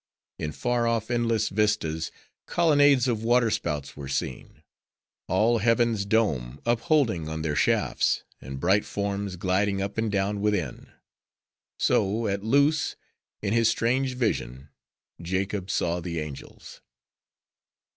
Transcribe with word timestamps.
In 0.39 0.51
far 0.51 0.87
off, 0.87 1.11
endless 1.11 1.49
vistas, 1.49 2.09
colonnades 2.47 3.07
of 3.07 3.23
water 3.23 3.51
spouts 3.51 3.95
were 3.95 4.07
seen: 4.07 4.63
all 5.27 5.59
heaven's 5.59 6.05
dome 6.07 6.59
upholding 6.65 7.29
on 7.29 7.43
their 7.43 7.55
shafts: 7.55 8.23
and 8.41 8.59
bright 8.59 8.83
forms 8.83 9.35
gliding 9.35 9.79
up 9.79 9.99
and 9.99 10.11
down 10.11 10.41
within. 10.41 10.87
So 11.77 12.25
at 12.25 12.43
Luz, 12.43 12.95
in 13.43 13.53
his 13.53 13.69
strange 13.69 14.15
vision, 14.15 14.69
Jacob 15.21 15.69
saw 15.69 15.99
the 15.99 16.17
angels. 16.19 16.81